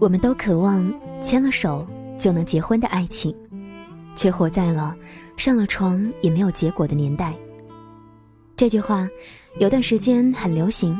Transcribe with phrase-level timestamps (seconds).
[0.00, 1.86] 我们都渴望牵了手
[2.18, 3.34] 就能结婚的爱情，
[4.16, 4.96] 却活在了
[5.36, 7.32] 上了床也没有结果的年代。
[8.56, 9.08] 这句话
[9.60, 10.98] 有段时间很流行。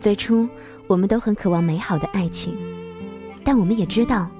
[0.00, 0.48] 最初，
[0.86, 2.56] 我们都很渴望美好的爱情，
[3.42, 4.30] 但我们也知道，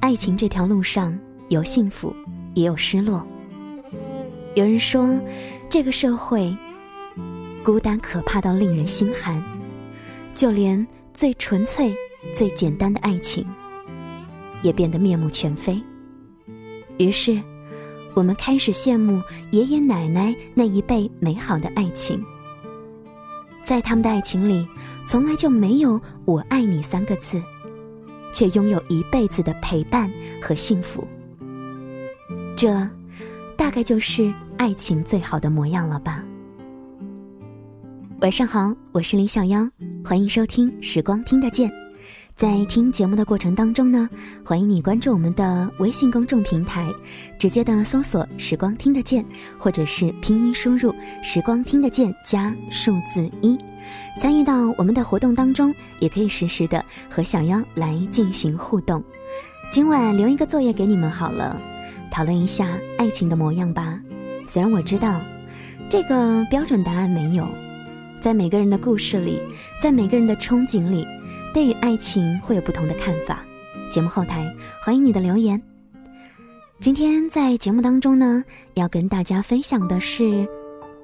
[0.00, 2.14] 爱情这条路上有幸福，
[2.52, 3.26] 也有失落。
[4.54, 5.18] 有人说，
[5.70, 6.54] 这个社会
[7.66, 9.42] 孤单可怕到令人心寒，
[10.32, 11.92] 就连最纯粹。
[12.32, 13.46] 最简单的爱情，
[14.62, 15.80] 也变得面目全非。
[16.98, 17.40] 于是，
[18.14, 22.24] 我们开始羡慕爷爷奶奶那一辈美好的爱情。
[23.64, 24.66] 在他们的爱情里，
[25.04, 27.40] 从来就没有“我爱你”三个字，
[28.32, 30.10] 却拥有一辈子的陪伴
[30.42, 31.06] 和幸福。
[32.56, 32.88] 这，
[33.56, 36.24] 大概就是爱情最好的模样了吧。
[38.22, 39.68] 晚上好，我是李小妖，
[40.02, 41.68] 欢迎收听《时光听得见》。
[42.34, 44.08] 在听节目的过程当中呢，
[44.42, 46.90] 欢迎你关注我们的微信公众平台，
[47.38, 49.22] 直接的搜索“时光听得见”
[49.60, 53.56] 或者是拼音输入“时光听得见”加数字一，
[54.18, 59.04] 参与到我们的活动当中，也可以实时的和小妖来进行互动。
[59.70, 61.60] 今晚留一个作业给你们好了，
[62.10, 64.00] 讨论一下爱情的模样吧。
[64.46, 65.20] 虽然我知道
[65.90, 67.46] 这个标准答案没有，
[68.26, 69.40] 在每个人的故事里，
[69.80, 71.06] 在每个人的憧憬里。
[71.54, 73.44] 对于爱情会有不同的看法，
[73.88, 74.52] 节目后台
[74.82, 75.62] 欢迎你的留言。
[76.80, 78.42] 今天在节目当中呢，
[78.74, 80.44] 要跟大家分享的是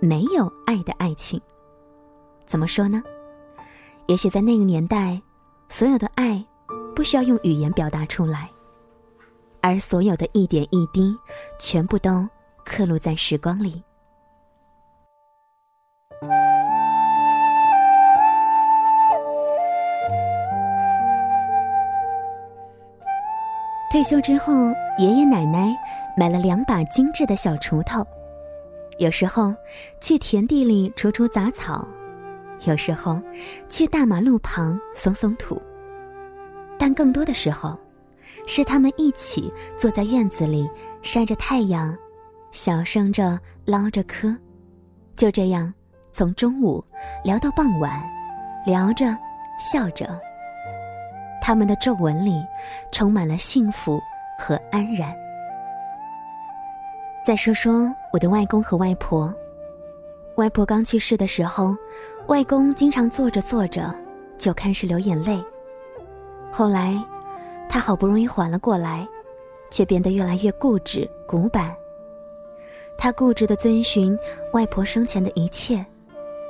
[0.00, 1.40] 没有爱的爱情。
[2.44, 3.00] 怎么说呢？
[4.08, 5.22] 也许在那个年代，
[5.68, 6.44] 所有的爱
[6.92, 8.50] 不需要用语言表达出来，
[9.60, 11.16] 而所有的一点一滴，
[11.56, 12.28] 全部都
[12.64, 13.80] 刻录在时光里。
[23.92, 24.54] 退休之后，
[24.96, 25.70] 爷爷奶奶
[26.16, 28.02] 买了两把精致的小锄头，
[28.96, 29.54] 有时候
[30.00, 31.86] 去田地里除除杂草，
[32.64, 33.20] 有时候
[33.68, 35.60] 去大马路旁松松土。
[36.78, 37.78] 但更多的时候，
[38.46, 40.66] 是他们一起坐在院子里
[41.02, 41.94] 晒着太阳，
[42.50, 44.34] 小声着唠着嗑，
[45.16, 45.70] 就这样
[46.10, 46.82] 从中午
[47.22, 48.02] 聊到傍晚，
[48.64, 49.14] 聊着
[49.58, 50.18] 笑着。
[51.44, 52.40] 他们的皱纹里
[52.92, 54.00] 充满了幸福
[54.38, 55.12] 和安然。
[57.24, 59.34] 再说说我的外公和外婆。
[60.36, 61.76] 外婆刚去世的时候，
[62.28, 63.92] 外公经常坐着坐着
[64.38, 65.42] 就开始流眼泪。
[66.52, 66.96] 后来，
[67.68, 69.06] 他好不容易缓了过来，
[69.68, 71.74] 却变得越来越固执古板。
[72.96, 74.16] 他固执的遵循
[74.52, 75.84] 外婆生前的一切，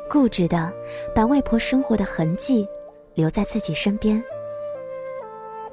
[0.09, 0.71] 固执的
[1.15, 2.69] 把外婆生活的痕迹
[3.15, 4.23] 留在自己身边。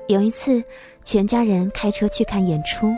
[0.09, 0.63] 有一次，
[1.03, 2.91] 全家人开车去看演出，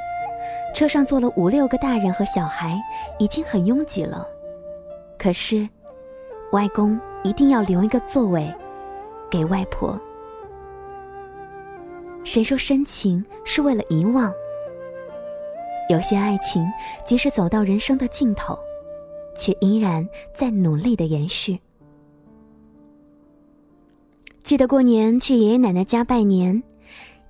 [0.73, 2.81] 车上坐了五六个大人和小孩，
[3.19, 4.25] 已经很拥挤了。
[5.19, 5.67] 可是，
[6.53, 8.49] 外公一定要留一个座位
[9.29, 9.99] 给外婆。
[12.23, 14.33] 谁说深情是为了遗忘？
[15.89, 16.65] 有些爱情，
[17.03, 18.57] 即使走到人生的尽头，
[19.35, 21.59] 却依然在努力的延续。
[24.43, 26.63] 记得过年去爷爷奶奶家拜年。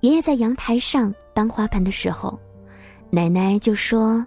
[0.02, 2.36] 爷爷在阳台上搬花盆的时候，
[3.08, 4.26] 奶奶就说：“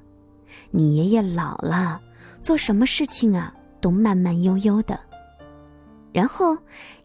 [0.72, 2.00] 你爷爷老了，
[2.41, 4.97] 做什么事情啊都慢慢悠悠的。”
[6.13, 6.58] 然后，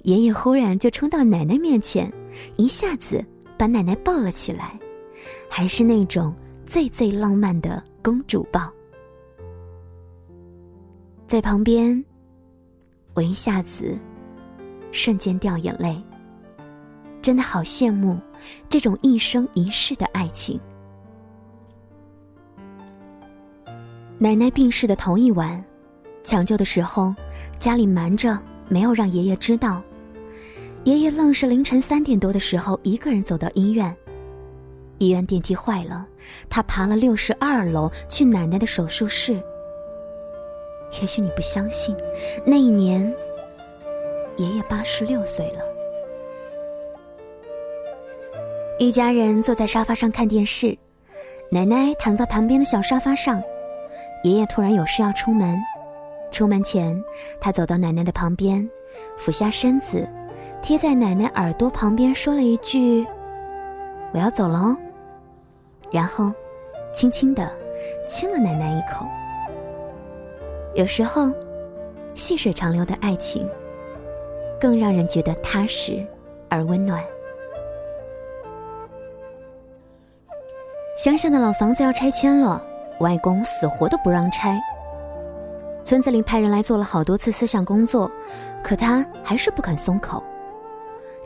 [0.02, 2.12] 爷爷忽然就冲到奶奶面前，
[2.54, 3.24] 一下子
[3.58, 4.78] 把奶奶抱了起来，
[5.48, 6.32] 还是那种
[6.64, 8.72] 最最浪漫的公主抱。
[11.26, 12.04] 在旁边，
[13.14, 13.98] 我一下子
[14.92, 16.00] 瞬间掉眼泪，
[17.20, 18.16] 真的好羡慕。
[18.68, 20.58] 这种一生一世的爱情。
[24.18, 25.64] 奶奶病逝的同一晚，
[26.22, 27.14] 抢救的时候，
[27.58, 28.38] 家里瞒着
[28.68, 29.82] 没有让爷爷知道。
[30.84, 33.94] 爷爷愣是凌晨三点多的时候，一个人走到医院。
[34.98, 36.06] 医院电梯坏了，
[36.50, 39.42] 他爬了六十二楼去奶奶的手术室。
[41.00, 41.96] 也许你不相信，
[42.44, 43.10] 那一年，
[44.36, 45.60] 爷爷八十六岁了。
[48.80, 50.74] 一家人坐在沙发上看电视，
[51.50, 53.38] 奶奶躺在旁边的小沙发上，
[54.24, 55.54] 爷爷突然有事要出门。
[56.30, 56.98] 出门前，
[57.38, 58.66] 他走到奶奶的旁边，
[59.18, 60.08] 俯下身子，
[60.62, 63.06] 贴在奶奶耳朵旁边说了一句
[64.14, 64.74] ：“我要走了哦。”
[65.92, 66.32] 然后，
[66.90, 67.52] 轻轻的
[68.08, 69.04] 亲了奶奶一口。
[70.74, 71.30] 有时候，
[72.14, 73.46] 细水长流的爱情，
[74.58, 76.02] 更让人觉得踏实
[76.48, 77.04] 而温暖。
[81.02, 82.62] 乡下的老房子要拆迁了，
[82.98, 84.60] 外公死活都不让拆。
[85.82, 88.12] 村子里派人来做了好多次思想工作，
[88.62, 90.22] 可他还是不肯松口。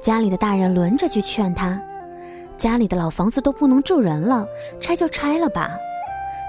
[0.01, 1.83] 家里的大人轮着去劝他
[2.57, 4.47] ：“家里的老房子都不能住人了，
[4.79, 5.77] 拆就拆了吧。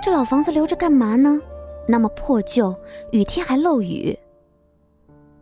[0.03, 1.41] 这老房子留着干嘛呢？
[1.87, 2.75] 那么破旧，
[3.11, 4.15] 雨天还漏雨。”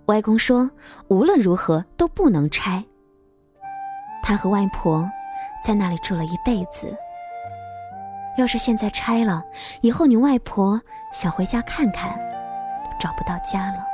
[0.07, 0.71] 外公说
[1.11, 2.81] ：“无论如何都不能拆。”
[4.23, 5.05] 他和外婆
[5.61, 6.95] 在那里住了一辈子。
[8.37, 9.43] 要是现在拆了，
[9.81, 10.81] 以后你外婆
[11.13, 12.17] 想回家看看，
[12.83, 13.85] 都找不到家了。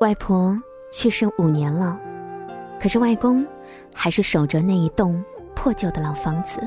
[0.00, 0.56] 外婆
[0.92, 1.98] 去世五年了，
[2.80, 3.46] 可是外公
[3.94, 5.22] 还是守着那一栋
[5.54, 6.60] 破旧的老房子。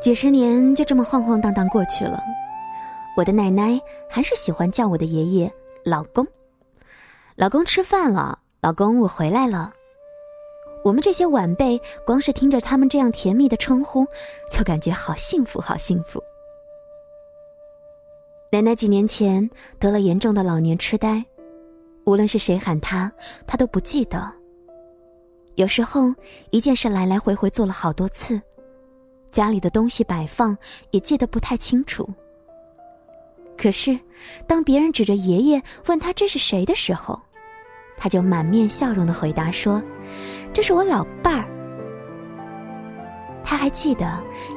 [0.00, 2.22] 几十年就这么晃晃荡荡过去了，
[3.16, 3.80] 我的奶奶
[4.10, 5.50] 还是喜欢叫我的爷爷
[5.84, 6.26] 老公。
[7.36, 9.72] 老公吃饭了，老公我回来了。
[10.84, 14.06] 我们这些晚辈，光是听着他们这样甜蜜的称呼，
[14.50, 16.22] 就感觉好幸福，好幸福。
[18.52, 19.48] 奶奶几年前
[19.78, 21.24] 得了严重的老年痴呆，
[22.04, 23.10] 无论是谁喊她，
[23.46, 24.30] 她都不记得。
[25.54, 26.14] 有时候
[26.50, 28.38] 一件事来来回回做了好多次，
[29.30, 30.56] 家里的东西摆放
[30.90, 32.06] 也记得不太清楚。
[33.56, 33.98] 可是，
[34.46, 37.18] 当别人指着爷爷问他这是谁的时候，
[37.96, 39.80] 他就满面笑容的回答说
[40.54, 41.44] ：“这是我老伴儿。”
[43.44, 44.06] 他还记得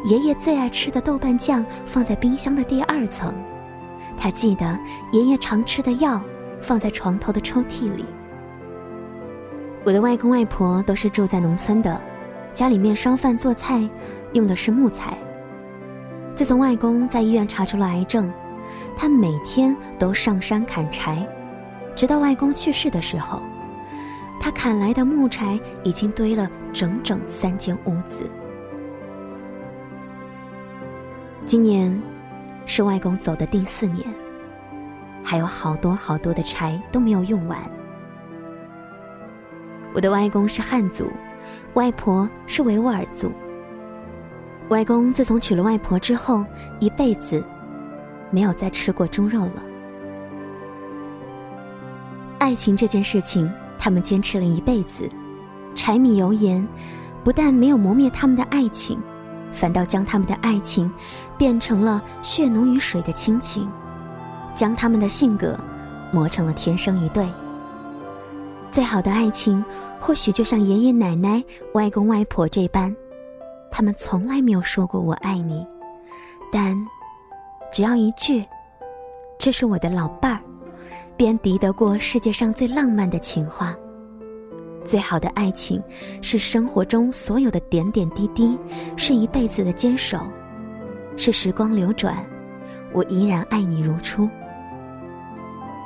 [0.06, 3.34] 爷爷最爱吃的豆瓣酱放在冰箱的第二层，
[4.16, 4.80] 他记得
[5.12, 6.22] 爷爷常吃的药
[6.62, 8.06] 放在床头的抽屉里。
[9.84, 12.00] 我的外公外婆都是住在农村的，
[12.54, 13.88] 家里面烧饭做菜
[14.34, 15.18] 用的是木材。
[16.34, 18.32] 自从外公在医院查出了癌症，
[18.96, 21.28] 他每天都上山砍柴。
[21.96, 23.42] 直到外公去世的时候，
[24.40, 28.30] 他砍来的木柴已经堆了整整三间屋子。
[31.46, 32.02] 今年
[32.66, 34.06] 是外公走的第四年，
[35.24, 37.60] 还有好多好多的柴都没有用完。
[39.94, 41.12] 我的外公是汉族，
[41.74, 43.32] 外婆是维吾尔族。
[44.70, 46.44] 外公自从娶了外婆之后，
[46.80, 47.44] 一辈子
[48.30, 49.64] 没有再吃过猪肉了。
[52.40, 55.10] 爱情这件事情，他们坚持了一辈子，
[55.76, 56.66] 柴米油盐，
[57.24, 59.00] 不但没有磨灭他们的爱情，
[59.52, 60.92] 反倒将他们的爱情
[61.38, 63.70] 变成了血浓于水的亲情，
[64.56, 65.58] 将他们的性格
[66.12, 67.28] 磨成了天生一对。
[68.70, 69.64] 最好的爱情，
[70.00, 71.44] 或许就像爷爷奶奶、
[71.74, 72.94] 外公外婆这般，
[73.72, 75.66] 他们从来没有说过“我爱你”，
[76.52, 76.76] 但
[77.72, 78.46] 只要一句
[79.40, 80.42] “这是我的老伴儿”。
[81.18, 83.76] 便敌得过世界上最浪漫的情话。
[84.86, 85.84] 最好的爱情，
[86.22, 88.58] 是生活中所有的点点滴滴，
[88.96, 90.20] 是一辈子的坚守，
[91.18, 92.16] 是时光流转，
[92.94, 94.30] 我依然爱你如初。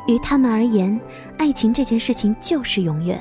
[0.07, 0.99] 于他们而言，
[1.37, 3.19] 爱情这件事情就是永远。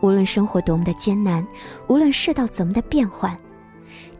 [0.00, 1.46] 无论生活多么的艰难，
[1.86, 3.36] 无论世道怎么的变幻，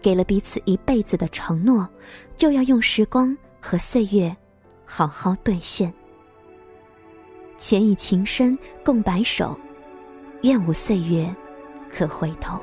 [0.02, 1.88] 给了彼此一辈子的承诺，
[2.36, 4.36] 就要用时光和岁月，
[4.84, 5.92] 好好兑现。
[7.60, 9.54] 且以情深共白首，
[10.42, 11.32] 愿无岁月
[11.92, 12.58] 可回头。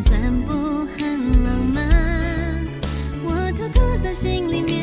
[0.00, 0.52] 散步
[0.96, 2.64] 很浪漫。
[3.22, 4.79] 我偷偷在心里面